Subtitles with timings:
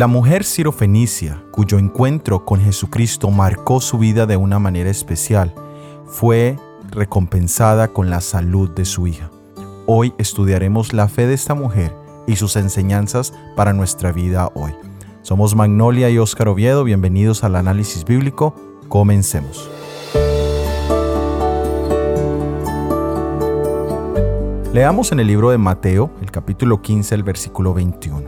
[0.00, 5.54] La mujer sirofenicia, cuyo encuentro con Jesucristo marcó su vida de una manera especial,
[6.06, 6.56] fue
[6.90, 9.30] recompensada con la salud de su hija.
[9.86, 11.94] Hoy estudiaremos la fe de esta mujer
[12.26, 14.72] y sus enseñanzas para nuestra vida hoy.
[15.20, 18.54] Somos Magnolia y Óscar Oviedo, bienvenidos al análisis bíblico.
[18.88, 19.70] Comencemos.
[24.72, 28.22] Leamos en el libro de Mateo, el capítulo 15, el versículo 21.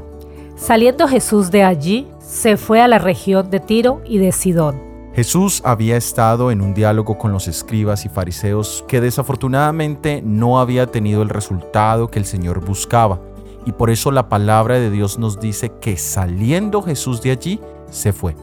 [0.57, 4.75] Saliendo Jesús de allí, se fue a la región de Tiro y de Sidón.
[5.15, 10.89] Jesús había estado en un diálogo con los escribas y fariseos que desafortunadamente no había
[10.89, 13.21] tenido el resultado que el Señor buscaba.
[13.65, 18.13] Y por eso la palabra de Dios nos dice que saliendo Jesús de allí, se
[18.13, 18.35] fue.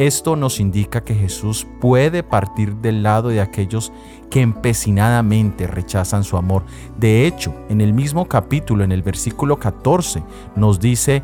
[0.00, 3.92] Esto nos indica que Jesús puede partir del lado de aquellos
[4.30, 6.62] que empecinadamente rechazan su amor.
[6.96, 10.22] De hecho, en el mismo capítulo, en el versículo 14,
[10.56, 11.22] nos dice,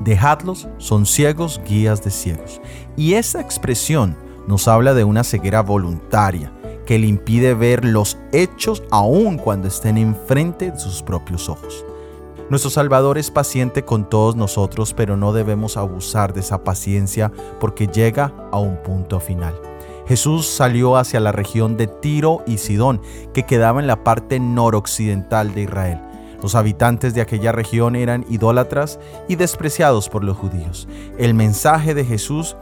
[0.00, 2.62] dejadlos, son ciegos, guías de ciegos.
[2.96, 6.50] Y esa expresión nos habla de una ceguera voluntaria
[6.86, 11.84] que le impide ver los hechos aun cuando estén enfrente de sus propios ojos.
[12.50, 17.88] Nuestro Salvador es paciente con todos nosotros, pero no debemos abusar de esa paciencia porque
[17.88, 19.54] llega a un punto final.
[20.06, 23.02] Jesús salió hacia la región de Tiro y Sidón,
[23.34, 26.00] que quedaba en la parte noroccidental de Israel.
[26.40, 30.88] Los habitantes de aquella región eran idólatras y despreciados por los judíos.
[31.18, 32.56] El mensaje de Jesús,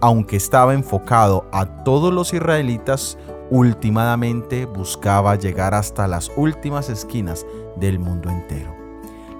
[0.00, 3.16] aunque estaba enfocado a todos los israelitas,
[3.50, 8.77] últimamente buscaba llegar hasta las últimas esquinas del mundo entero.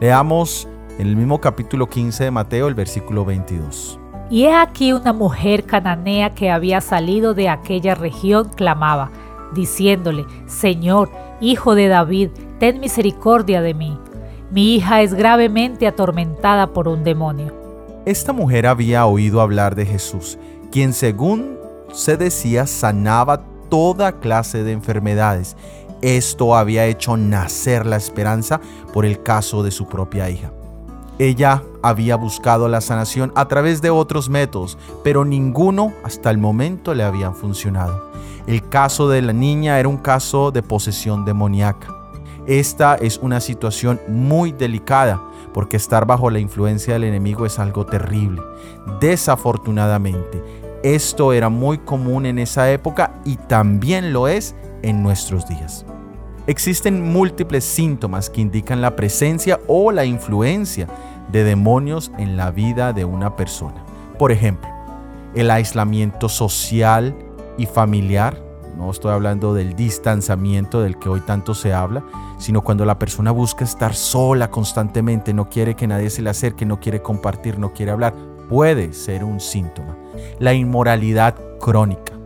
[0.01, 0.69] Leamos
[1.01, 3.99] en el mismo capítulo 15 de Mateo el versículo 22.
[4.31, 9.11] Y he aquí una mujer cananea que había salido de aquella región clamaba,
[9.55, 13.99] diciéndole, Señor, hijo de David, ten misericordia de mí.
[14.53, 17.53] Mi hija es gravemente atormentada por un demonio.
[18.07, 20.39] Esta mujer había oído hablar de Jesús,
[20.71, 21.59] quien según
[21.93, 25.57] se decía sanaba toda clase de enfermedades
[26.03, 28.61] esto había hecho nacer la esperanza
[28.93, 30.53] por el caso de su propia hija.
[31.19, 36.95] Ella había buscado la sanación a través de otros métodos, pero ninguno hasta el momento
[36.95, 38.11] le habían funcionado.
[38.47, 41.95] El caso de la niña era un caso de posesión demoníaca.
[42.47, 45.21] Esta es una situación muy delicada
[45.53, 48.41] porque estar bajo la influencia del enemigo es algo terrible.
[49.01, 50.43] Desafortunadamente,
[50.83, 55.85] esto era muy común en esa época y también lo es en nuestros días.
[56.47, 60.87] Existen múltiples síntomas que indican la presencia o la influencia
[61.31, 63.85] de demonios en la vida de una persona.
[64.19, 64.69] Por ejemplo,
[65.35, 67.15] el aislamiento social
[67.59, 68.43] y familiar,
[68.79, 72.03] no estoy hablando del distanciamiento del que hoy tanto se habla,
[72.39, 76.65] sino cuando la persona busca estar sola constantemente, no quiere que nadie se le acerque,
[76.65, 78.15] no quiere compartir, no quiere hablar,
[78.49, 79.97] puede ser un síntoma.
[80.39, 82.18] La inmoralidad crónica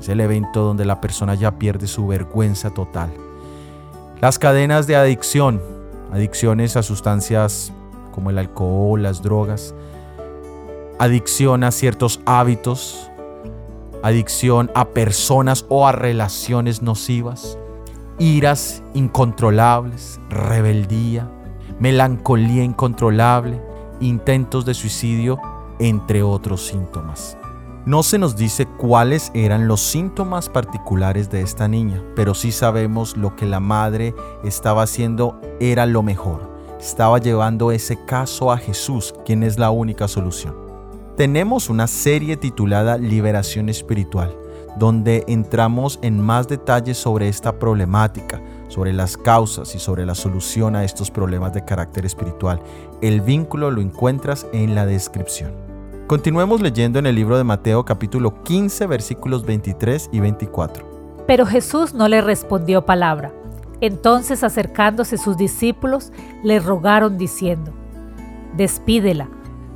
[0.00, 3.10] es el evento donde la persona ya pierde su vergüenza total.
[4.20, 5.60] Las cadenas de adicción,
[6.12, 7.72] adicciones a sustancias
[8.12, 9.74] como el alcohol, las drogas,
[10.98, 13.10] adicción a ciertos hábitos,
[14.02, 17.58] adicción a personas o a relaciones nocivas,
[18.18, 21.28] iras incontrolables, rebeldía,
[21.78, 23.60] melancolía incontrolable,
[24.00, 25.38] intentos de suicidio,
[25.78, 27.36] entre otros síntomas.
[27.86, 33.16] No se nos dice cuáles eran los síntomas particulares de esta niña, pero sí sabemos
[33.16, 36.52] lo que la madre estaba haciendo era lo mejor.
[36.78, 40.54] Estaba llevando ese caso a Jesús, quien es la única solución.
[41.16, 44.36] Tenemos una serie titulada Liberación Espiritual,
[44.78, 50.76] donde entramos en más detalles sobre esta problemática, sobre las causas y sobre la solución
[50.76, 52.60] a estos problemas de carácter espiritual.
[53.00, 55.67] El vínculo lo encuentras en la descripción.
[56.08, 61.24] Continuemos leyendo en el libro de Mateo capítulo 15 versículos 23 y 24.
[61.26, 63.30] Pero Jesús no le respondió palabra.
[63.82, 66.10] Entonces acercándose sus discípulos
[66.42, 67.74] le rogaron diciendo,
[68.56, 69.28] Despídela,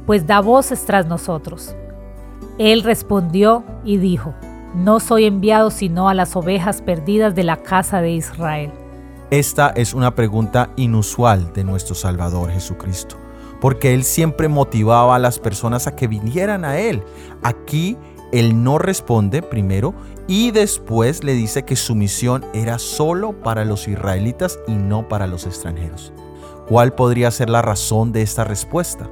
[0.06, 1.76] pues da voces tras nosotros.
[2.56, 4.32] Él respondió y dijo,
[4.74, 8.72] No soy enviado sino a las ovejas perdidas de la casa de Israel.
[9.30, 13.21] Esta es una pregunta inusual de nuestro Salvador Jesucristo
[13.62, 17.04] porque Él siempre motivaba a las personas a que vinieran a Él.
[17.44, 17.96] Aquí
[18.32, 19.94] Él no responde primero
[20.26, 25.28] y después le dice que su misión era solo para los israelitas y no para
[25.28, 26.12] los extranjeros.
[26.66, 29.08] ¿Cuál podría ser la razón de esta respuesta?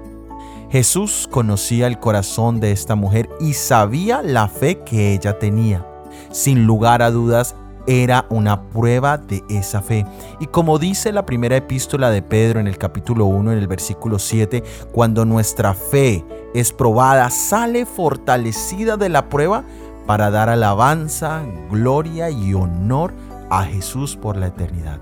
[0.68, 5.86] Jesús conocía el corazón de esta mujer y sabía la fe que ella tenía.
[6.32, 7.54] Sin lugar a dudas,
[7.90, 10.06] era una prueba de esa fe.
[10.38, 14.20] Y como dice la primera epístola de Pedro en el capítulo 1, en el versículo
[14.20, 19.64] 7, cuando nuestra fe es probada, sale fortalecida de la prueba
[20.06, 23.12] para dar alabanza, gloria y honor
[23.50, 25.00] a Jesús por la eternidad.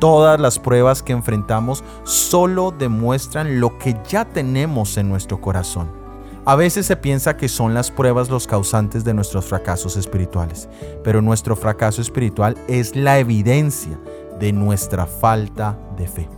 [0.00, 6.05] Todas las pruebas que enfrentamos solo demuestran lo que ya tenemos en nuestro corazón.
[6.48, 10.68] A veces se piensa que son las pruebas los causantes de nuestros fracasos espirituales,
[11.02, 13.98] pero nuestro fracaso espiritual es la evidencia
[14.38, 16.28] de nuestra falta de fe.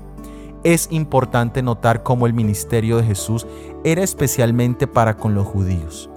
[0.64, 3.46] Es importante notar cómo el ministerio de Jesús
[3.84, 6.08] era especialmente para con los judíos.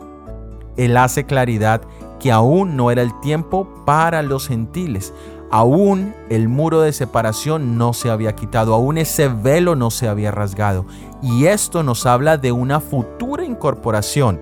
[0.78, 1.82] Él hace claridad
[2.18, 5.14] que aún no era el tiempo para los gentiles,
[5.52, 10.32] Aún el muro de separación no se había quitado, aún ese velo no se había
[10.32, 10.86] rasgado.
[11.22, 14.40] Y esto nos habla de una futura incorporación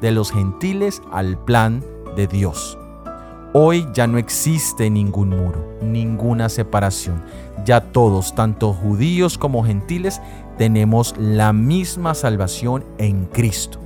[0.00, 1.84] de los gentiles al plan
[2.16, 2.78] de Dios.
[3.52, 7.22] Hoy ya no existe ningún muro, ninguna separación.
[7.66, 10.22] Ya todos, tanto judíos como gentiles,
[10.56, 13.78] tenemos la misma salvación en Cristo.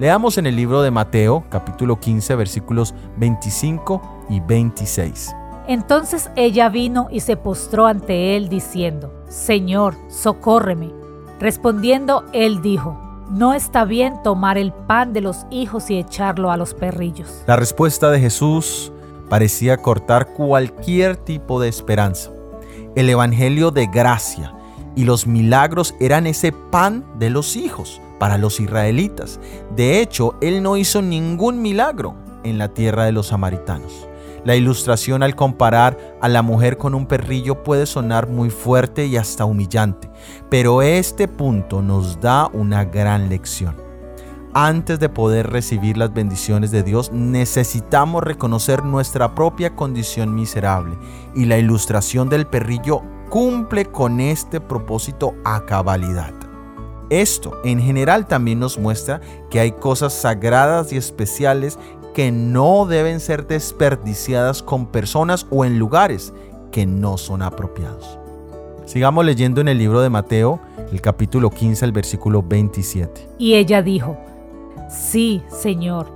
[0.00, 5.36] Leamos en el libro de Mateo, capítulo 15, versículos 25 y 26.
[5.68, 10.90] Entonces ella vino y se postró ante él diciendo, Señor, socórreme.
[11.38, 12.98] Respondiendo, él dijo,
[13.30, 17.42] no está bien tomar el pan de los hijos y echarlo a los perrillos.
[17.46, 18.92] La respuesta de Jesús
[19.28, 22.30] parecía cortar cualquier tipo de esperanza.
[22.94, 24.54] El Evangelio de gracia
[24.94, 29.40] y los milagros eran ese pan de los hijos para los israelitas.
[29.74, 34.06] De hecho, él no hizo ningún milagro en la tierra de los samaritanos.
[34.44, 39.16] La ilustración al comparar a la mujer con un perrillo puede sonar muy fuerte y
[39.16, 40.10] hasta humillante,
[40.50, 43.76] pero este punto nos da una gran lección.
[44.54, 50.98] Antes de poder recibir las bendiciones de Dios, necesitamos reconocer nuestra propia condición miserable
[51.34, 56.34] y la ilustración del perrillo cumple con este propósito a cabalidad.
[57.08, 61.78] Esto en general también nos muestra que hay cosas sagradas y especiales
[62.14, 66.32] que no deben ser desperdiciadas con personas o en lugares
[66.70, 68.18] que no son apropiados.
[68.84, 70.60] Sigamos leyendo en el libro de Mateo,
[70.90, 73.28] el capítulo 15, el versículo 27.
[73.38, 74.16] Y ella dijo,
[74.90, 76.12] Sí, Señor,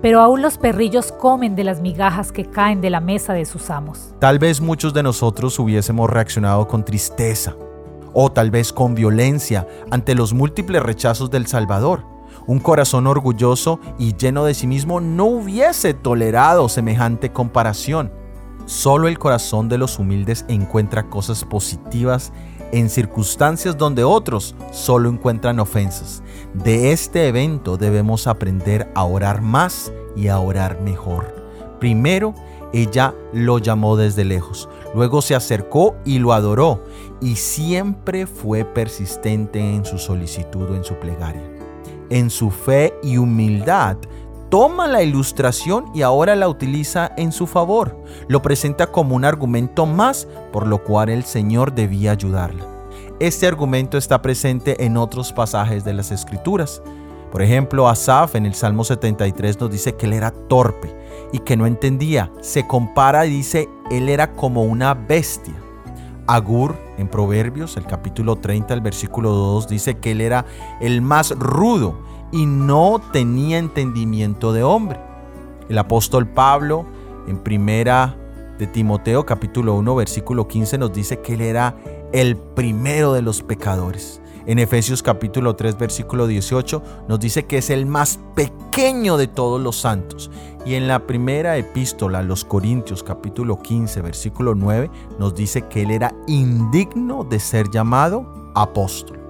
[0.00, 3.68] pero aún los perrillos comen de las migajas que caen de la mesa de sus
[3.68, 4.14] amos.
[4.18, 7.54] Tal vez muchos de nosotros hubiésemos reaccionado con tristeza
[8.14, 12.04] o tal vez con violencia ante los múltiples rechazos del Salvador.
[12.46, 18.12] Un corazón orgulloso y lleno de sí mismo no hubiese tolerado semejante comparación.
[18.66, 22.32] Solo el corazón de los humildes encuentra cosas positivas
[22.72, 26.22] en circunstancias donde otros solo encuentran ofensas.
[26.54, 31.34] De este evento debemos aprender a orar más y a orar mejor.
[31.80, 32.34] Primero,
[32.72, 36.84] ella lo llamó desde lejos, luego se acercó y lo adoró,
[37.20, 41.59] y siempre fue persistente en su solicitud o en su plegaria
[42.10, 43.96] en su fe y humildad,
[44.50, 47.96] toma la ilustración y ahora la utiliza en su favor.
[48.28, 52.66] Lo presenta como un argumento más por lo cual el Señor debía ayudarla.
[53.20, 56.82] Este argumento está presente en otros pasajes de las Escrituras.
[57.30, 60.96] Por ejemplo, Asaf en el Salmo 73 nos dice que él era torpe
[61.32, 62.32] y que no entendía.
[62.40, 65.54] Se compara y dice, él era como una bestia.
[66.34, 70.46] Agur en Proverbios, el capítulo 30, el versículo 2, dice que él era
[70.80, 71.98] el más rudo
[72.30, 75.00] y no tenía entendimiento de hombre.
[75.68, 76.86] El apóstol Pablo
[77.26, 78.16] en primera
[78.60, 81.74] de Timoteo capítulo 1 versículo 15 nos dice que él era
[82.12, 84.22] el primero de los pecadores.
[84.50, 89.60] En Efesios capítulo 3 versículo 18 nos dice que es el más pequeño de todos
[89.60, 90.28] los santos
[90.66, 94.90] y en la primera epístola a los Corintios capítulo 15 versículo 9
[95.20, 99.20] nos dice que él era indigno de ser llamado apóstol.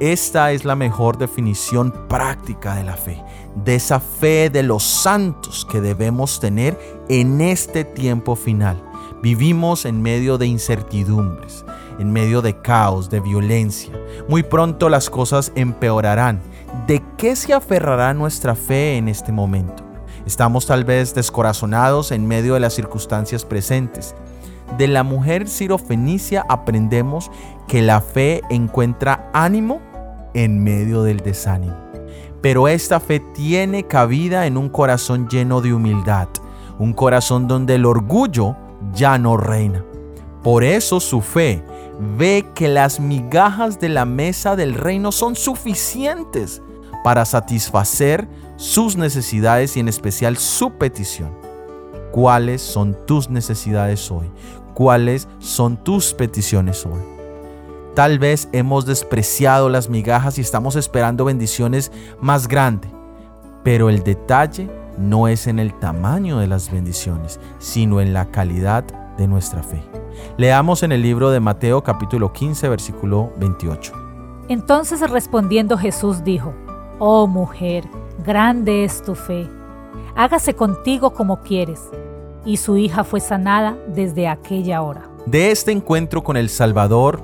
[0.00, 3.22] Esta es la mejor definición práctica de la fe,
[3.64, 6.76] de esa fe de los santos que debemos tener
[7.08, 8.82] en este tiempo final.
[9.22, 11.64] Vivimos en medio de incertidumbres,
[11.98, 13.92] en medio de caos, de violencia.
[14.28, 16.40] Muy pronto las cosas empeorarán.
[16.86, 19.82] ¿De qué se aferrará nuestra fe en este momento?
[20.26, 24.14] Estamos tal vez descorazonados en medio de las circunstancias presentes.
[24.76, 27.30] De la mujer sirofenicia aprendemos
[27.66, 29.80] que la fe encuentra ánimo
[30.34, 31.76] en medio del desánimo.
[32.42, 36.28] Pero esta fe tiene cabida en un corazón lleno de humildad,
[36.78, 38.54] un corazón donde el orgullo
[38.92, 39.84] ya no reina.
[40.42, 41.64] Por eso su fe
[41.98, 46.62] ve que las migajas de la mesa del reino son suficientes
[47.02, 51.36] para satisfacer sus necesidades y en especial su petición.
[52.10, 54.30] cuáles son tus necesidades hoy,
[54.74, 57.00] cuáles son tus peticiones hoy.
[57.94, 62.90] Tal vez hemos despreciado las migajas y estamos esperando bendiciones más grandes,
[63.62, 68.84] pero el detalle no es en el tamaño de las bendiciones, sino en la calidad
[69.16, 69.82] de nuestra fe.
[70.36, 73.92] Leamos en el libro de Mateo capítulo 15 versículo 28.
[74.48, 76.54] Entonces respondiendo Jesús dijo,
[76.98, 77.84] Oh mujer,
[78.24, 79.48] grande es tu fe,
[80.16, 81.80] hágase contigo como quieres.
[82.44, 85.10] Y su hija fue sanada desde aquella hora.
[85.26, 87.20] De este encuentro con el Salvador,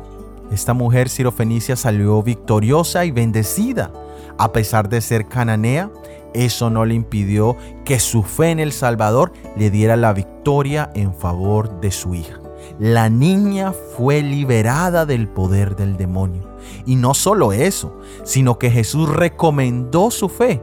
[0.51, 3.91] esta mujer sirofenicia salió victoriosa y bendecida.
[4.37, 5.91] A pesar de ser cananea,
[6.35, 11.15] eso no le impidió que su fe en el Salvador le diera la victoria en
[11.15, 12.44] favor de su hija.
[12.78, 16.43] La niña fue liberada del poder del demonio.
[16.87, 20.62] Y no solo eso, sino que Jesús recomendó su fe.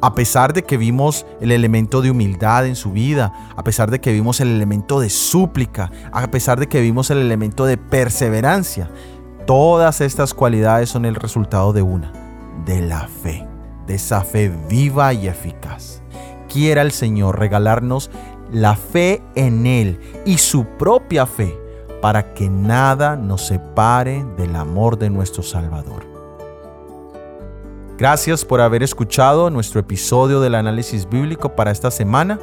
[0.00, 4.00] A pesar de que vimos el elemento de humildad en su vida, a pesar de
[4.00, 8.90] que vimos el elemento de súplica, a pesar de que vimos el elemento de perseverancia,
[9.46, 12.12] todas estas cualidades son el resultado de una,
[12.66, 13.46] de la fe,
[13.86, 16.02] de esa fe viva y eficaz.
[16.48, 18.10] Quiera el Señor regalarnos
[18.54, 21.58] la fe en Él y su propia fe
[22.00, 26.04] para que nada nos separe del amor de nuestro Salvador.
[27.98, 32.38] Gracias por haber escuchado nuestro episodio del análisis bíblico para esta semana.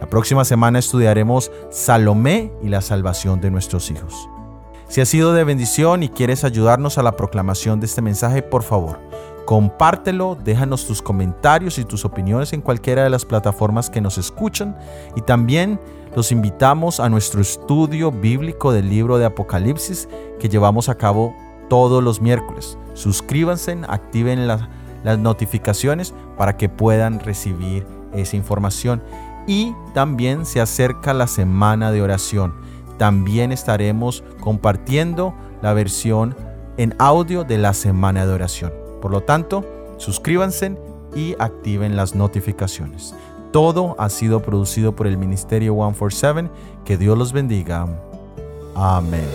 [0.00, 4.28] La próxima semana estudiaremos Salomé y la salvación de nuestros hijos.
[4.88, 8.62] Si ha sido de bendición y quieres ayudarnos a la proclamación de este mensaje, por
[8.62, 8.98] favor,
[9.44, 14.76] compártelo, déjanos tus comentarios y tus opiniones en cualquiera de las plataformas que nos escuchan
[15.16, 15.80] y también
[16.14, 20.08] los invitamos a nuestro estudio bíblico del libro de Apocalipsis
[20.38, 21.34] que llevamos a cabo
[21.68, 22.78] todos los miércoles.
[22.94, 24.62] Suscríbanse, activen las
[25.04, 29.02] las notificaciones para que puedan recibir esa información.
[29.46, 32.54] Y también se acerca la semana de oración.
[32.98, 36.36] También estaremos compartiendo la versión
[36.76, 38.81] en audio de la semana de oración.
[39.02, 39.64] Por lo tanto,
[39.98, 40.78] suscríbanse
[41.14, 43.14] y activen las notificaciones.
[43.52, 46.48] Todo ha sido producido por el Ministerio 147.
[46.86, 47.86] Que Dios los bendiga.
[48.74, 49.28] Amén.